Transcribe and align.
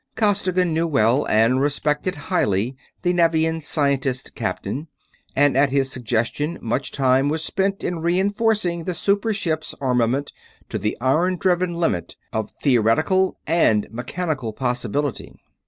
Costigan 0.15 0.73
knew 0.73 0.87
well 0.87 1.27
and 1.27 1.61
respected 1.61 2.15
highly 2.15 2.75
the 3.03 3.13
Nevian 3.13 3.61
scientist 3.61 4.33
captain, 4.33 4.87
and 5.35 5.55
at 5.55 5.69
his 5.69 5.91
suggestion 5.91 6.57
much 6.59 6.91
time 6.91 7.29
was 7.29 7.45
spent 7.45 7.83
in 7.83 7.99
reenforcing 7.99 8.85
the 8.85 8.95
super 8.95 9.31
ship's 9.31 9.75
armament 9.79 10.33
to 10.69 10.79
the 10.79 10.97
iron 10.99 11.35
driven 11.37 11.75
limit 11.75 12.15
of 12.33 12.49
theoretical 12.63 13.37
and 13.45 13.87
mechanical 13.91 14.53
possibility. 14.53 15.35